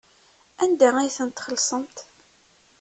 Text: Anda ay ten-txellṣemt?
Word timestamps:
Anda 0.63 0.89
ay 0.97 1.09
ten-txellṣemt? 1.17 1.97